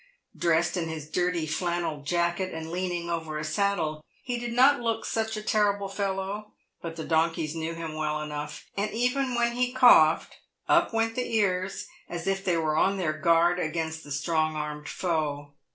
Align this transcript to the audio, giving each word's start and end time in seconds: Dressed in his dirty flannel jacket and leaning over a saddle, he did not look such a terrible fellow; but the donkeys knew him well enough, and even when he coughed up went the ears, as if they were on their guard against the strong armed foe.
Dressed 0.35 0.77
in 0.77 0.89
his 0.89 1.07
dirty 1.07 1.45
flannel 1.45 2.01
jacket 2.01 2.55
and 2.55 2.71
leaning 2.71 3.07
over 3.07 3.37
a 3.37 3.43
saddle, 3.43 4.03
he 4.23 4.39
did 4.39 4.51
not 4.51 4.81
look 4.81 5.05
such 5.05 5.37
a 5.37 5.43
terrible 5.43 5.87
fellow; 5.87 6.53
but 6.81 6.95
the 6.95 7.03
donkeys 7.05 7.53
knew 7.53 7.75
him 7.75 7.93
well 7.93 8.19
enough, 8.23 8.65
and 8.75 8.89
even 8.93 9.35
when 9.35 9.51
he 9.51 9.71
coughed 9.71 10.37
up 10.67 10.91
went 10.91 11.13
the 11.13 11.31
ears, 11.35 11.85
as 12.09 12.25
if 12.25 12.43
they 12.43 12.57
were 12.57 12.75
on 12.77 12.97
their 12.97 13.13
guard 13.13 13.59
against 13.59 14.03
the 14.03 14.11
strong 14.11 14.55
armed 14.55 14.89
foe. 14.89 15.53